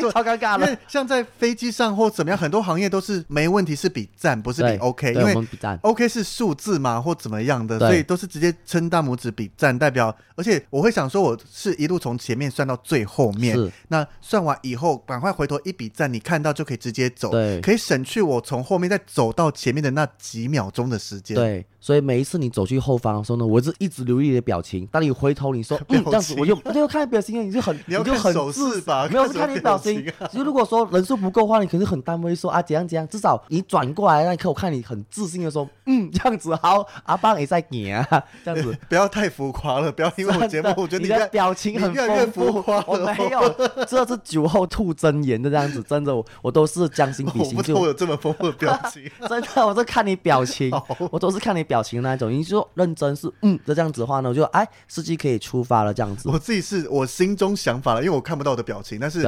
[0.00, 0.64] 错， 超尴尬了。
[0.66, 5.34] 因为像在飞机上或怎么样，很多行业都是没问题，是比赞，不是比 OK，因为
[5.82, 10.14] OK 是数字嘛或怎么样的，所以都是直接撑大拇指比赞，代表。
[10.36, 13.56] 而且我会想说，我是一路从前面算到最后面，
[13.88, 21.34] 那算完以后赶快回头一比赞，你看到就可以直接走，可以省去我从后面再走到前面的那几秒钟的时间。
[21.34, 21.66] 对。
[21.84, 24.88] 所以每一次你走去后方的时候呢，我是一直留意你的表情。
[24.90, 29.96] 当你回头你说 嗯这样子，我就我就看你表情，你就很 你要就很手势吧，没有是看你表情。
[30.02, 38.02] 其实、啊、如果说人数不够的话，你肯定很单微说啊怎样怎样，至少你转过来那一刻，我看你很自信的说 嗯这样子好，阿邦也在你啊
[38.42, 42.82] 这样子，不要太浮夸了，不要因为我节目，我觉得你，你的表情很越来越浮夸。
[42.86, 43.46] 我没有，
[43.86, 47.74] 这是酒后吐真言的这样子，真的我我都是将心比心就。
[47.76, 50.72] 我有这么丰富的表情，真的，我是看你表情，
[51.10, 52.32] 我都是看你表情那一种。
[52.32, 56.28] 你说认真是嗯，就这样子的话呢，我就哎，司机可以出发了这样子。
[56.28, 59.20] 我自己是我心中想法了，因为我看不到我的表情，但是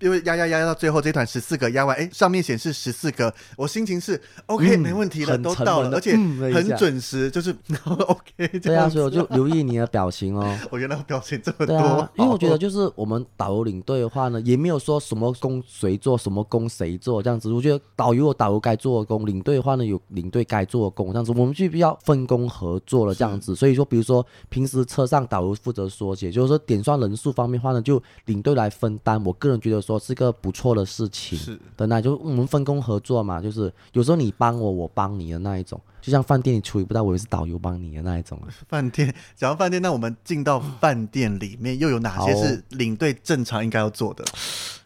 [0.00, 8.48] 因为压压压压到最后这团十四个压完，哎，上面显示十四个，我心情是 OK，、嗯、没问题了，都到了，而且很准时，就是 OK。
[8.60, 10.58] 对啊，所以我就留意你的表情哦。
[10.70, 17.52] 我 原来表情这么多，啊、因为我觉得就是我们导游领队的话呢，也没有说什么工谁做，什么工谁做这样子。
[17.52, 23.54] 我觉得导游有导游该做的工，领队的话呢有领队该做的工，这样子我们去比较分工合作了这样子。
[23.54, 29.22] 所以说，比如说平时车上导游负责说解，就是说点算人数方面的话呢，就领队来分担。
[29.24, 31.38] 我个人觉得说是个不错的事情。
[31.38, 35.80] 是的，那就我们分工合作嘛，就是有时候你帮我，我帮你的那一种。
[36.00, 38.38] 就像饭店你处理不到，我也是导游帮你的那一种。
[38.68, 44.22] 饭店，讲到饭店，那我们进到饭店里面，又有哪些是领队正常应该要做的？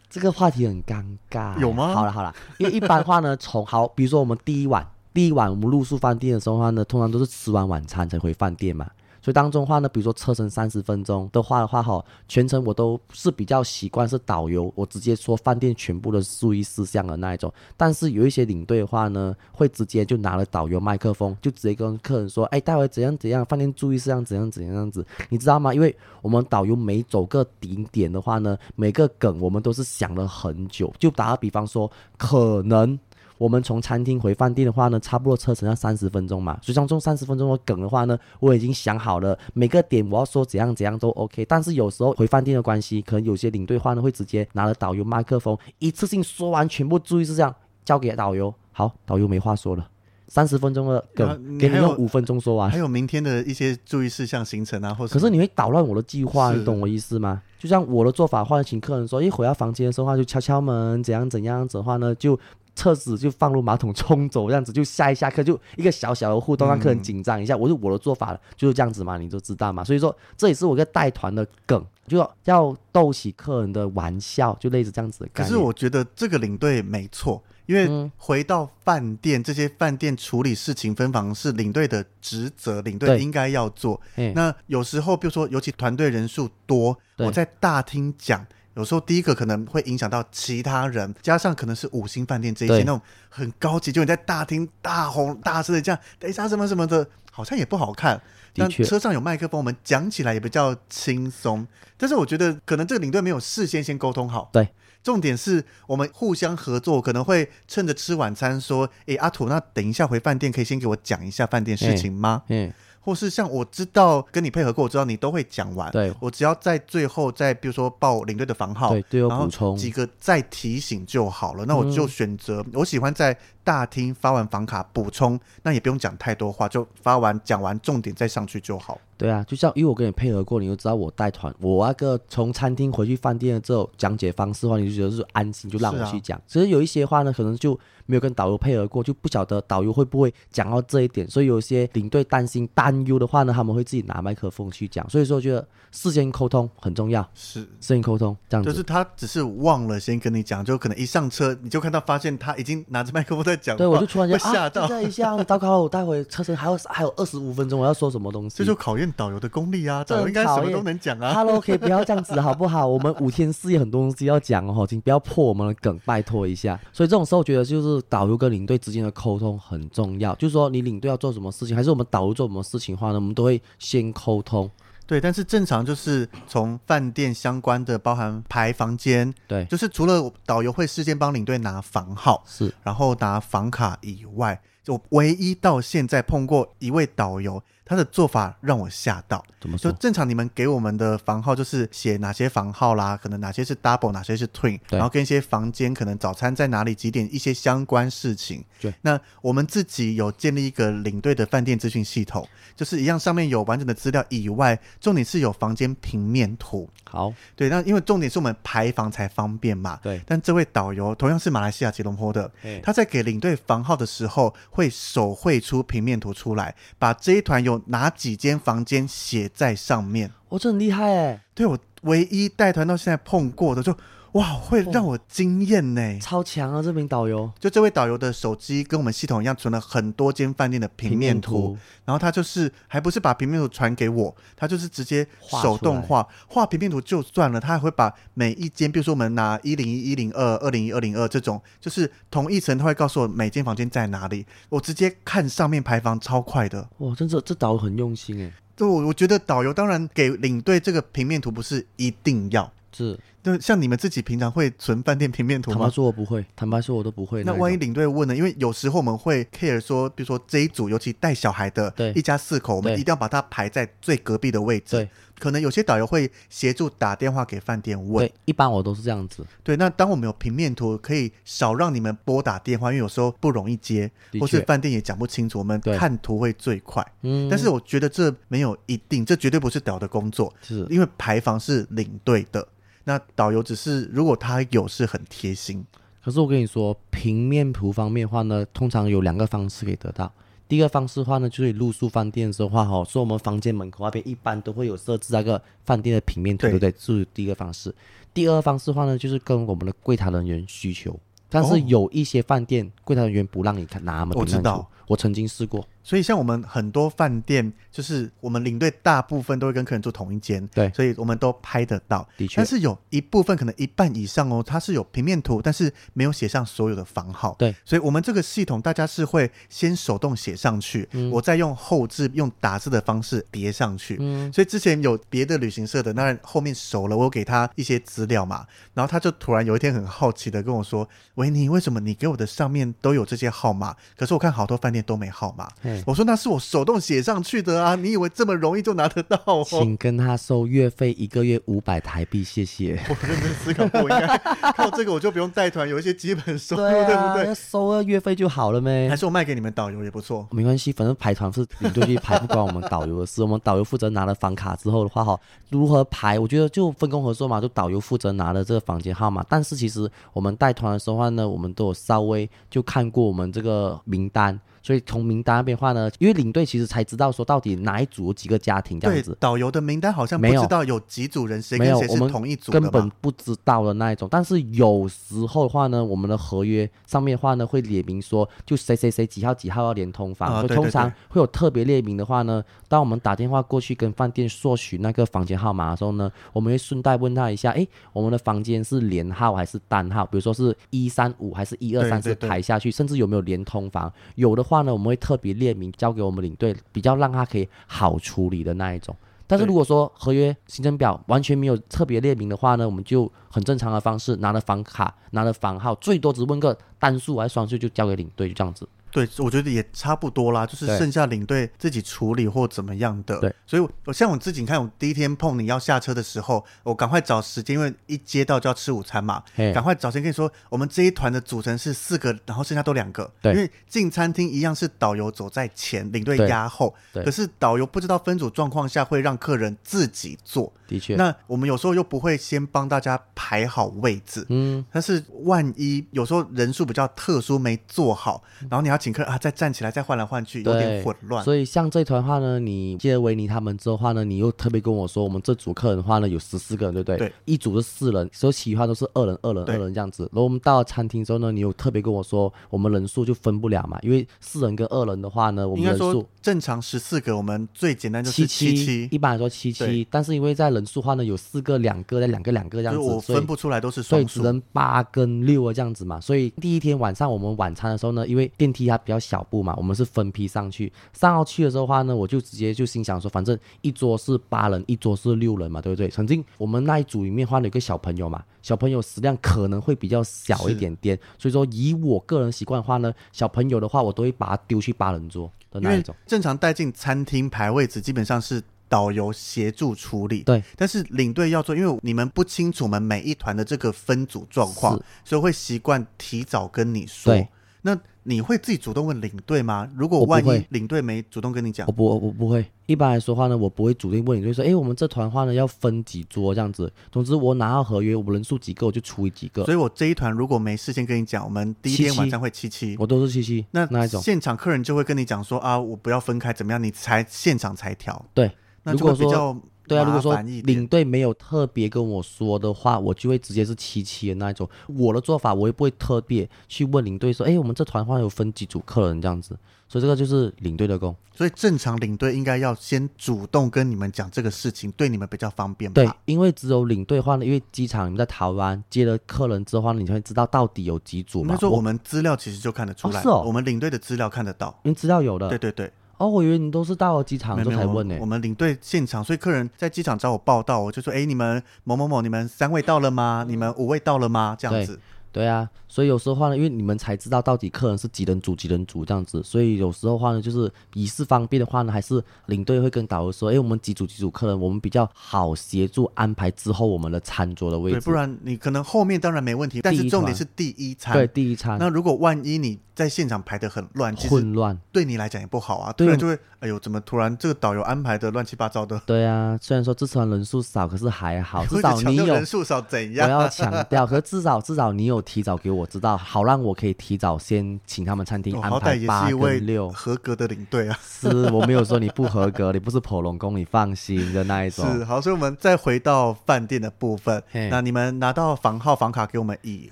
[0.09, 1.59] 这个话题很尴尬。
[1.59, 1.93] 有吗？
[1.93, 4.87] 好了好了，因为一般的话呢，从好，比如说我们第一晚，
[5.19, 8.89] 第一晚我们露宿饭店的时候的话呢，通常都是吃完晚餐才回饭店嘛。
[9.21, 17.53] 所以当中的话呢，比如说车程三十分钟的话的话哈，全程我都是比较习惯是导游，我直接说饭店全部的注意事项的那一种。
[17.75, 25.73] 但是有一些领队的话呢，会直接就拿了导游麦克风，就直接跟客人说，哎，待会怎样怎样，饭店注意事项怎样怎样样子，你知道吗？
[25.73, 30.93] 因为我们导游每走个景点的话呢，每个梗我们都是想了很久。
[30.97, 32.97] 就打个比方说，可能。
[33.39, 36.59] 我们从餐厅回饭店的话呢，差不多车程要三十分钟嘛。
[36.61, 41.45] 所以像这种三十分钟的梗的话呢，我已经想好了每个点我要说怎样怎样都 OK。
[41.45, 48.53] 但是有时候回饭店的关系，可能有些领队话呢会直接拿了导游麦克风，一次性说完全部注意事项交给导游。
[48.73, 49.87] 好，导游没话说了，
[50.27, 52.69] 三十分钟的梗给你用五分钟说完。
[52.69, 57.41] 还有明天的一些注意事项行程啊，或者可是你会捣乱我的计划，你懂我意思吗？
[57.57, 62.37] 就像我的做法，换请客人说一回到房间的时候话就敲敲门，怎样怎样子的话呢就。
[62.79, 67.53] 车子就放入马桶冲走，这样子就下一下课就一个小小的互动，让客人紧张一下。
[67.55, 69.83] 嗯、我是我的做法了，就是这样子嘛，你就知道嘛。
[69.83, 75.49] 所以说这也是我一个带团的梗，就要逗起客人的玩笑，就类似这样子的概念。
[75.49, 83.99] 可是我觉得这个领队没错，因为回到饭店，这些饭店处理事情分房是领队的职责，领队应该要做。
[84.33, 88.45] 那有时候比如说，尤其团队人数多，我在大厅讲。
[88.79, 98.21] 有时候第一个可能会影响到其他人，加上可能是五星饭店这一些那种很高级，就你在大厅大吼大声的这样，等一下什么什么的，好像也不好看。
[98.55, 101.67] 但车上有麦克风，我们讲起来也比较轻松。
[101.97, 104.49] 但是我觉得可能这个领队没有事先先沟通好。
[104.53, 104.69] 对，
[105.03, 112.71] 重点是我们互相合作，可能会趁着吃晚餐说：“哎，阿土，那等一下回饭店可以先给我讲一下饭店事情吗？”嗯。
[113.09, 115.91] 或是像我知道跟你配合过，我知道你都会讲完。
[115.91, 121.65] 对，我只要在最后再比如说报领队的房号，对，然后补充几个再提醒就好了。
[121.65, 123.35] 那我就选择，我喜欢在
[123.69, 128.99] 大厅发完房卡补充，那也不用讲太多话，就发完讲完重点再上去就好。
[129.15, 136.41] 对啊，就像因为我跟你配合过，你就知道我带团，我那个从餐厅回去饭店的这种讲解方式的话，你就觉得是安心，就让我去讲。
[136.47, 137.79] 其实有一些话呢，可能就。
[138.09, 145.07] 没有跟导游配合过，就不晓得导游会不会讲到这一点，所以有些领队担心担忧的话呢，他们会自己拿麦克风去讲。
[145.07, 147.21] 所以说，我觉得事先沟通很重要。
[147.35, 148.71] 是，事先沟通这样子。
[148.71, 153.77] 就是他只是忘了先跟你讲，就可能一上车你就看到发现他已经拿着麦克风在讲。
[153.77, 154.87] 对，我就突然间吓到。
[154.87, 158.57] 等、啊、一下，糟糕了，我待会车程还有还有二十五分钟，我要说什么东西？
[158.57, 160.03] 这就考验导游的功力啊！
[160.03, 161.31] 导游应该什么都能讲啊。
[161.35, 162.87] Hello，可以不要这样子好不好？
[162.87, 166.79] 我们五天四夜很多东西要讲哦，请不要破我们的梗，拜托一下。
[166.91, 168.79] 所以这种时候，我觉得就是导游跟领队。
[168.79, 174.71] 之间的沟通很重要，就是说你领队要做什么事情，还是我们导游做什么事情的话呢，我们都会先沟通。
[175.09, 187.63] 对，但是正常就是从饭店相关的，包含排房间，对，就是除了导游会事先帮领队拿房号，是，然后拿房卡以外，就唯一到现在碰过一位导游。
[187.89, 189.91] 他的做法让我吓到，怎么说？
[189.91, 198.63] 就正常你们给我们的房号就是写哪些房号啦，可能哪些是 double，哪些是 twin，然后跟一些房间可能早餐在哪里几点一些相关事情。
[198.79, 206.89] 对，那我们自己有建立一个领队的饭店资讯系统，就是一样上面有完整的资料以外，重点是有房间平面图。
[207.03, 209.99] 好，对，那因为重点是我们排房才方便嘛。
[210.01, 214.79] 对，但这位导游同样是马来西亚吉隆坡的，他在给领队房号的时候会。
[214.79, 220.31] 会手绘出平面图出来，把这一团有哪几间房间写在上面。
[220.49, 221.43] 我、哦、这很厉害哎！
[221.53, 223.95] 对，我唯一带团到现在碰过的就。
[224.33, 226.19] 哇，会让我惊艳呢！
[226.19, 227.51] 超强啊，这名导游！
[227.59, 231.53] 就这位导游的手机跟我们系统一样，存了很多间饭店的平面图。
[231.53, 235.25] 面图然后他就是，还不是把平面图传给我，他就是直接
[235.61, 244.45] 手动画画平面图就算了，他还会把每一间，比如说我们拿一零一、一零二、二零一、二零二这种，就是同一层，他会告诉我每间房间在哪里。
[244.69, 246.87] 我直接看上面排房，超快的。
[246.99, 248.51] 哇，真的，这导游很用心哎。
[248.75, 252.71] 对，我我觉得导游当然给领队这个平面图不是一定要。
[252.91, 255.77] 是，就像你们自己平常会存饭店平面图吗？
[255.77, 256.45] 坦白说，我不会。
[256.55, 257.43] 坦白说，我都不会。
[257.43, 258.35] 那万一领队问呢？
[258.35, 264.97] 因为有时候我们会 care 说，比如说这一组，尤其带小孩的，对，一家四口，我们一定要把它排在最隔壁的位置。
[264.97, 268.25] 对，可能有些导游会协助打电话给饭店问。
[268.27, 269.45] 对，一般我都是这样子。
[269.63, 277.05] 对，那当我们有平面图，可以少让你们拨打电话，因为有时候不容易接，或是饭店也讲不清楚，我们看图会最快。
[277.21, 282.67] 嗯，但是我觉得这没有一定，这绝对不是导游的工作，是因为排房是领队的。
[283.03, 285.85] 那导游只是如果他有是很贴心，
[286.23, 290.31] 可是我跟你说，平面图方面的话呢，通常有两个方式可以得到。
[290.67, 296.91] 第一个方式的话呢，就是露宿饭店的时候话哈，说我们房间门口那边一般都会有设置那个饭店的平面图，对，不对？
[296.91, 297.93] 这是第一个方式。
[298.33, 305.83] 第二个方式的话呢，就是跟我们的柜台人员需求，但是有一些饭店、哦、柜台人员不让你看那么平面图，我知道，我曾经试过。
[306.03, 312.27] 所以，像我们很多饭店，就是我们领队大部分都会跟客人住同一间，对，所以我们都拍得到。
[312.35, 317.55] 的确，但是有一部分可能一半以上哦，它是有平面图，但是没有写上所有的房号。
[317.59, 324.17] 对，所以我们这个系统大家是会先手动写上去，嗯、我再用后置用打字的方式叠上去。
[324.19, 333.95] 嗯，所以之前有别的旅行社的，那后面熟了，我有给他一些资料嘛，然后他就突然有一天很好奇的跟我说：“维尼，为什么你给我的上面都有这些号码？
[334.17, 335.69] 可是我看好多饭店都没号码。”
[336.05, 337.95] 我说：“那是我手动写上去的啊！
[337.95, 342.99] 你以为这么容易就拿得到？”请跟他收月费，一个月五百台币，谢谢。
[343.09, 344.37] 我认真思考过，应该
[344.73, 347.55] 靠这个我就不用带团，有一些基本收入，对，啊、对不对？
[347.55, 349.07] 收个月费就好了呗。
[349.09, 350.47] 还是我卖给你们导游也不错。
[350.51, 353.41] 没关系，反正排团是领队去排，不关我们导游的事。
[353.43, 356.39] 我们导游负责拿了房卡之后的话，哈，如何排？
[356.39, 359.45] 我觉得就分工合作嘛，就导游负责拿了这个房间号码。
[359.49, 364.59] 但是其实我们带团的时候呢，我们都有稍微就看过我们这个名单。
[364.81, 369.37] 所以从名单那边的话呢，因为领队其实才知道说到底哪一组有几个家庭这样子。
[369.39, 374.27] 导游的名单好像不知道有几组人，谁跟谁是同一组的，根本不知道的那一种。
[374.31, 380.67] 但是有时候的话呢，我们的合约上面的话呢会列明说，就谁谁谁几号几号要连通房。
[380.67, 390.25] 通常会有特别列明的话呢，当我们打电话过去跟饭店索取那个房间号码的时候呢，我们会顺带问他一下，哎，我们的房间是连号还是单号？
[390.25, 394.11] 比如说是一三五还是一二三四排下去，甚至有没有连通房？
[394.35, 399.15] 有的话呢，我们会特别列明交给我们领队，比较让他可以好处理的那一种。
[399.47, 408.87] 但是如果说合约行程表完全没有特别列明的话呢，我们就很正常的方式拿了房卡，拿了房号，最多只问个单数还是双数，就交给领队，就这样子。
[409.11, 413.39] 对，我觉得也差不多啦，就是剩下领队自己处理或怎么样的。
[413.39, 419.43] 对，所以我像我自己，你看我第一天碰你要下车的时候，我赶快找时间，因为一接到就要吃午餐嘛，
[419.73, 423.31] 赶快找时间跟你说，我们这一团的组成是四个，然后剩下都两个。
[423.41, 426.93] 对，因为进餐厅一样是导游走在前，领队压后。
[427.11, 430.71] 对，可是导游不知道分组状况下会让客人自己坐。
[430.87, 434.45] 的确，那我们有时候又不会先帮大家排好位置。
[434.49, 438.98] 嗯，但是万一有时候人数比较特殊没坐好，然后你要。
[438.99, 441.43] 请客啊，再站起来，再换来换去，有点混乱。
[441.43, 447.17] 所以像这团的话呢，你接维尼他们之后的话呢，你又特别跟我说，我们这组客人的话呢有十四个人，对不对？
[447.17, 447.33] 对。
[447.45, 450.23] 一组是四人，所以其他都是二人、二人、二人这样子。
[450.33, 460.05] 然后我们到了餐厅之后呢，你又特别跟我说，我们人数就分不了嘛，因为四人跟二人的话呢，我们人数正常十四个，我们最简单就是七七，一般来说七七。
[460.11, 466.19] 但是因为在人数的话呢，有四个、两个、再两个、两个这样子，我分不出来都是双数，所以只能八跟六啊这样子嘛。
[466.19, 469.73] 所以第一天晚上我们晚餐的时候呢，因为电梯它比较小步嘛。
[469.77, 476.09] 我们是分批上去，上到去的时候的话呢，我就直接就心想说，反正一桌是八人，一桌是六人嘛，对不对？
[476.09, 486.15] 曾经我们那一组里面换了一个小朋友嘛，小朋友食量可能会比较小一点点，所以说以我个人习惯的话呢，小朋友的话我都会把他丢去八人桌的那一种。
[486.25, 490.43] 正常带进餐厅排位置，基本上是导游协助处理。
[490.43, 497.33] 对，但是领队要做，因为你们不清楚我们每一团的这个分组状况，所以会习惯提早跟你说。
[497.33, 497.47] 对
[497.81, 499.89] 那你会自己主动问领队吗？
[499.95, 502.65] 如果万一领队没主动跟你讲，我不，我不会。
[502.85, 506.91] 一般来说话呢，我不会主动问领队说，哎，我们这团话呢要分几桌这样子。
[507.11, 509.63] 总之，我拿到合约，我们人数几个，我就除以几个。
[509.65, 513.65] 所以我这一团如果没事先跟你讲，我们第一天晚上会七七，我都是七七。
[513.71, 516.83] 那那一种现场客人就会跟你讲说啊，我不要分开，怎么样？
[516.83, 518.23] 你才现场才调。
[518.33, 518.51] 对，
[518.83, 519.57] 那就会比较。
[519.89, 524.69] 对啊，如果说领队没有特别跟我说的话，我就会直接是七七的那一种。
[524.87, 529.57] 我的做法，我也不会特别去问领队说，哎，我们这团话有分几组客人这样子。
[529.91, 531.15] 所以这个就是领队的功。
[531.35, 536.03] 所以正常领队应该要先主动跟你们讲这个事情，对你们比较方便吧？
[536.03, 541.55] 对，因为只有领队的话呢，因为机场你们在台湾接了客人之后呢，你才会知道到底有几组嘛。
[541.55, 545.49] 那说我们资料其实就看得出来，哦是哦，我们领队的资料看得到，因为资料有的。
[545.49, 545.91] 对对对。
[546.19, 548.15] 哦，我以为你都是到了机场之后才问呢。
[548.19, 553.45] 我们领队现场，所以客人在机场找我报道，我就说：哎，你们某某某，你们三位到了吗？
[553.47, 554.55] 你们五位到了吗？
[554.59, 554.99] 这样子。
[555.31, 567.99] 对啊，所以有时候话呢，因为你们才知道到底客人是几人组几人组这样子，所以有时候话呢，就是以示方便的话呢，还是领队会跟导游说，哎，我们几组几组客人，我们比较好协助安排之后我们的餐桌的位置。
[567.99, 571.13] 对，不然你可能后面当然没问题，但是重点是第一餐。
[571.13, 571.77] 对，第一餐。
[571.79, 575.91] 那如果万一你在现场排的很乱，混乱，对你来讲也不好啊。
[575.93, 579.01] 对，就会，哎呦，怎么突然这个导游安排的乱七八糟的？
[579.05, 583.27] 对啊，虽然说这次人数少，可是还好，至少你有人数少怎样？
[583.27, 590.97] 我要强调，可是至少至少你有提早给我知道，好让我可以提早先请他们餐厅安排八跟六合格的领队啊。
[591.03, 594.85] 是，我没有说你不合格， 你不是普龙宫，你放心的那一种。
[594.91, 597.43] 是，好，所以我们再回到饭店的部分。
[597.69, 599.89] 那你们拿到房号房卡给我们以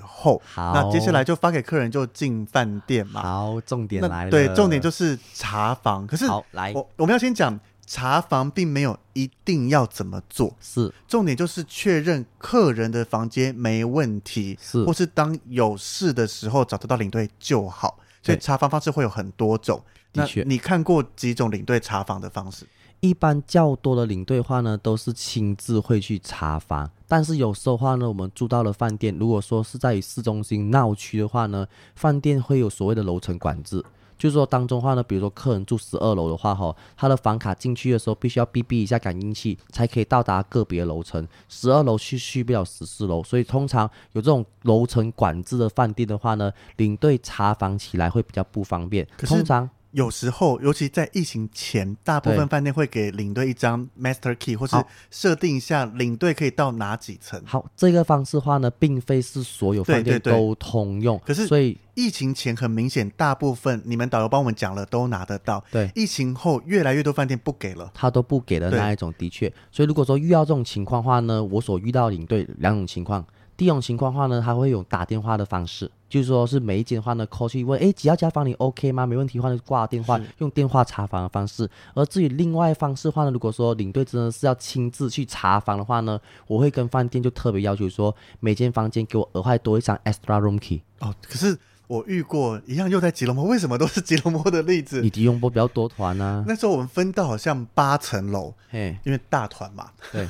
[0.01, 3.21] 后，好，那接下来就发给客人就进饭店嘛。
[3.21, 3.57] 好。
[3.65, 6.07] 重点来了，对，重点就是查房。
[6.07, 10.53] 可是，好，来，我我们要先讲查房，并没有一定要怎么做。
[10.59, 17.97] 是，重点就是确认客人的房间没问题，是，或是当有事的时候找得到领队就好。
[18.21, 19.81] 所以查房方式会有很多种。
[20.11, 22.65] 的确，你看过几种领队查房的方式？
[22.99, 26.89] 一般较多的领队话呢，都是亲自会去查房。
[27.07, 31.65] 但是有时候话呢，我们住到了饭店，如果说是在市中心闹区的话呢，
[31.95, 33.83] 饭店会有所谓的楼层管制，
[34.18, 41.28] 就是说当中话呢，比如说客人住十二楼的话，哈，他的房卡进去的时候必须要哔哔一下感应器，才可以到达个别楼层。
[41.47, 49.07] 十二楼去去不了十四楼，所以通常有这种楼层管制的饭店的话呢，领队查房起来会比较不方便。
[49.20, 49.70] 通常。
[49.97, 54.75] 有时候，尤其在疫情前，大部分饭店会给领队一张 master key，或是
[55.09, 57.41] 设定一下领队可以到哪几层。
[57.47, 61.19] 好，这个方式的话呢，并非是所有饭店都通用。
[61.25, 65.63] 可是，所以疫情前很明显，大部分你们导游帮我们讲了，都拿得到。
[65.71, 69.51] 对，疫情后越来越多饭店不给了，他都不给的那一种，的确。
[69.71, 73.25] 所以如果说遇到这种情况的话呢，我所遇到领队两种情况。
[73.57, 79.05] 第一种情况的话呢，他会用打电话的方式，就是说是每一间的话呢 call 去问，哎，几号家房你 OK 吗？
[79.05, 81.70] 没问题的话呢，挂电话，用电话查房的方式。
[81.93, 90.82] 而至于另外方式的话呢，如果说领队真的是要亲自去查房的话呢，我会跟饭店就特别要求说，每间房间给我额外多一张 extra room key。
[90.99, 91.58] 哦，可是。
[91.88, 93.45] 我遇过一样，又在吉隆坡。
[93.45, 95.01] 为什么都是吉隆坡的例子？
[95.01, 96.43] 你吉隆坡比较多团啊。
[96.45, 99.89] 那时候我们分到好像八层楼，嘿，因为大团嘛。
[100.11, 100.25] 对，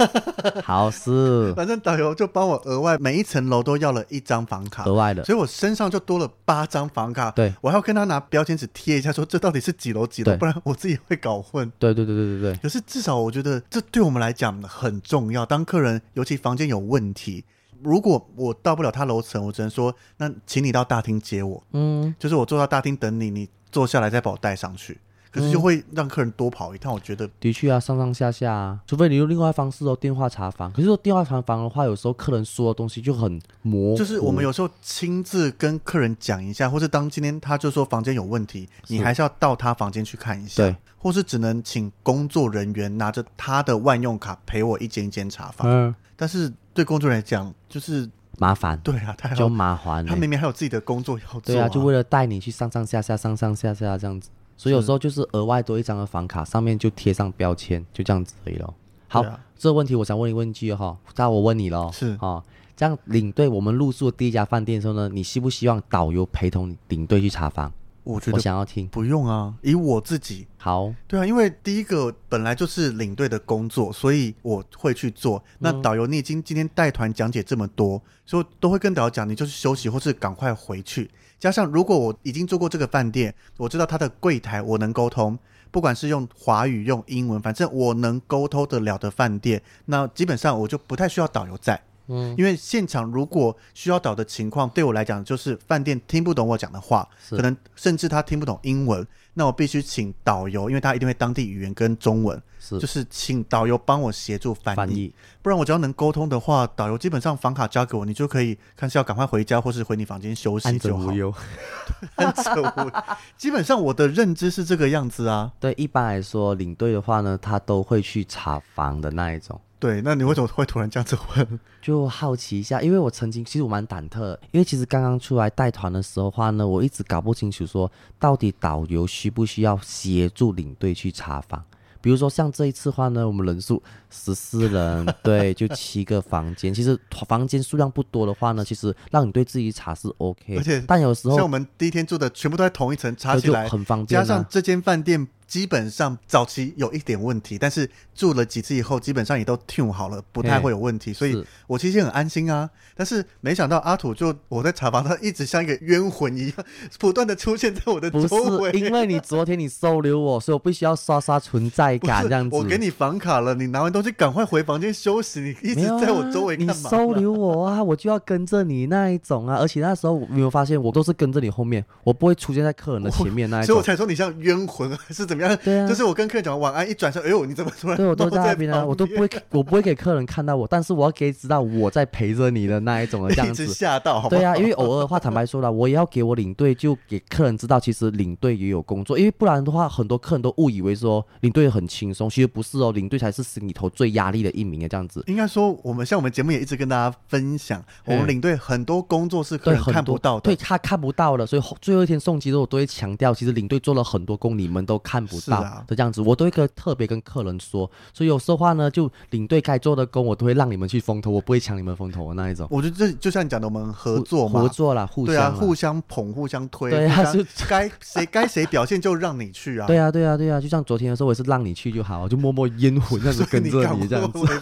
[0.62, 1.51] 好是。
[1.58, 7.32] 反正导游就帮我额外每一层楼都要了一张房卡，额外的，所以我身上就多了八张房卡。
[7.32, 11.72] 对，我还要跟他拿标签纸贴一下，说这到底是几楼几楼，不然我自己会搞混。
[11.80, 12.60] 对对对对对对。
[12.62, 15.43] 可是至少我觉得这对我们来讲很重要。
[15.43, 17.43] 当客人尤其房间有问题。
[17.84, 21.64] 如果我到不了他楼层，我只能说，那请你到大厅接我。
[21.72, 25.00] 嗯，就是我坐到大厅等你，你坐下来再把我带上去。
[25.32, 27.30] 可是就会让客人多跑一趟，我觉得。
[27.40, 30.72] 的确啊，上上下下啊，除非你用另外方式哦，电话查房。
[30.72, 33.98] 可是说电话查房的话，有时候客人说的东西就很模糊。
[33.98, 40.64] 就是我们有时候亲自跟客人讲一下，或是当今天他就说房间有问题，你还是要到他房间去看一下。
[40.64, 45.68] 对，或是只能请工作人员拿着他的万用卡陪我一间一间查房。
[45.70, 46.54] 嗯，但是。
[46.78, 48.08] 对工作人员来讲，就是
[48.38, 48.80] 麻烦。
[48.82, 50.06] 对啊，太就麻烦。
[50.06, 51.42] 他明明还有自己的工作要做啊。
[51.44, 54.30] 对啊，就为了带你去上上下下、上上下下这样子。
[54.58, 58.74] 所以有时候就是额外多一张的房卡，上面就贴上标签，就这样子可以了。
[59.08, 61.89] 好，啊、这个问题我想问一问一句哈，那我问你喽。
[61.93, 62.43] 是啊，
[62.76, 67.72] 这样领队我们入住第一家饭店的时候呢，你希不希望导游陪同领队去查房？
[68.03, 69.53] 我觉得我想要听，不用啊。
[69.62, 75.43] 以我自己，好，对啊，因为第一个本来就是领队的工作，所以我会去做。
[75.60, 81.12] 那导游，你已经今天带团讲解这么多，所以都会跟导游讲，你就是休息或是赶快回去。
[81.40, 85.38] 加上如果我已经做过这个饭店，我知道他的柜台我能沟通，
[85.72, 91.82] 不管是用华语用英文，反正我能沟通得了的饭店，那基本上我就不太需要导游在。
[92.08, 111.03] 嗯，因为现场如果需要导的情况，对我来讲就是饭店听不懂我讲的话，可能甚至他听不懂英文，那我必须请导游，因为他一定会当地语言跟中文，是就是请导游帮我协助翻译，翻译，不然我只要能沟通的话，导游基本上房卡交给我，你就可以看是要赶快回家，或是回你房间休息就好。
[111.03, 111.34] 安无忧，
[112.16, 112.91] 安无忧。
[113.38, 115.51] 基本上我的认知是这个样子啊。
[115.60, 119.60] 对，一般来说领队的话呢，他都会去查房的那一种。
[119.80, 121.60] 对，那你为什么会突然这样子问？
[121.82, 131.64] 就好奇一下，因为我曾经其实我蛮忐忑，因为其实刚刚出来带团的时候话呢，我一直搞不清楚说到底导游需不需要协助领队去查房。
[132.00, 136.98] 比如说像这一次话呢，我们人数十四人，对，就七个房间， 其实
[137.28, 145.28] 房间数量不多的话呢，其实让你对自己查是 OK，而且但有时候像我们第一天住的全部都在同一层，查起来很方便，加上这间饭店。
[145.48, 152.70] 基本上早期有一点问题，但是住了几次以后，基本上也都 tune 好了，不太会有问题，所以我其实很安心啊。
[152.95, 156.54] 但是没想到阿土就我在查房，他一直像一个冤魂一样，
[157.00, 158.20] 不断的出现在我的周
[158.58, 158.72] 围。
[158.72, 162.56] 不是因为你昨天你收留我，所以我必须要刷刷存在感这样子。
[162.56, 165.56] 我给你房卡了，你拿完东西赶快回房间休息。
[165.62, 166.74] 你一直在我周围干嘛？
[166.74, 169.58] 你收留我啊，我就要跟着你那一种啊。
[169.58, 173.68] 而且那时候你有没有发现，我都是跟着你后面，我不会出现在客人的前面那一种。
[173.68, 175.58] 所以我才说你像冤魂还是怎么样？
[175.64, 176.18] 对啊，就是我。
[176.18, 177.96] 跟客人讲晚安，一转身，哎呦，你怎么突然？
[177.96, 183.68] 对，我都在那边啊， 我都不会，我不会给客人看到我，但是我要给知道我在陪着你的那一种的这样子。
[183.72, 195.24] 吓到好好，对啊，因为偶尔的话，坦白说了，我也要给我领队，就给客人知道，其实领队也有工作，因为不然的话，很多客人都误以为说领队很轻松，其实不是哦，领队才是心里头最压力的一名的这样子。
[195.28, 206.68] 应该说，我们像我们节目也一直跟大家分享，我们领队很多工作是客人看不到的，对，对他看不到的，所以最后一天送机的时候，我都会强调，其实领队做了很多工，你们都看不到的这样子，我都会跟。
[206.76, 212.68] 特别跟客人说，所以有时候话呢，就领队该做的工，我都会让你们去风头，我不会抢你们风头的那一种。
[212.70, 219.88] 我觉得这就像你讲的，我们合作嘛，合作啦，互相，对啊，互相捧，互相推，对啊，是该谁该谁表现就让你去啊。
[219.88, 224.40] 对啊，对啊，对啊，就像昨天的时候，我也是让你去就好，就默默烟魂这样子跟着你这样子。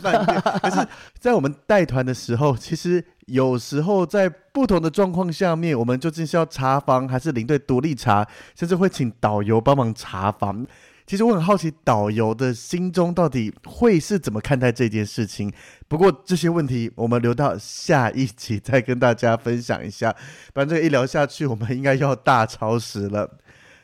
[0.62, 0.88] 但是，
[1.20, 10.66] 在我们带团的时候，其实有时候在不同的状况下面，我们究竟是要查房，还是领队独立查，甚至会请导游帮忙查房。
[11.08, 15.54] 其实我很好奇，导游的心中到底会是怎么看待这件事情？
[15.88, 20.16] 不过这些问题我们留到下一集再跟大家分享一下，
[20.54, 23.30] 反正一聊下去，我们应该要大超时了。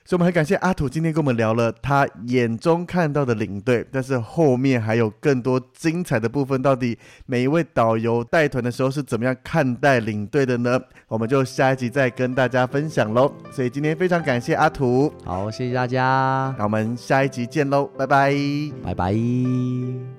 [0.04, 6.62] 所以，我们很感谢阿土今天跟我们聊了他眼中看到的领队，但是后面还有更多精彩的部分。
[6.62, 10.80] 到底每一位导游带团的时候是怎么样看待领队的呢？
[11.08, 13.32] 我们就下一集再跟大家分享喽。
[13.52, 18.36] 所以今天非常感谢阿土，好，谢谢大家，那我们下一集见喽，拜拜，
[18.84, 20.11] 拜拜。